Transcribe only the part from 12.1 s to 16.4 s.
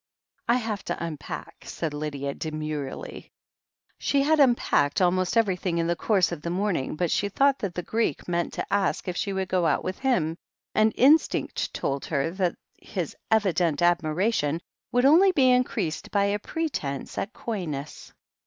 that his evident admiration would only be increased by a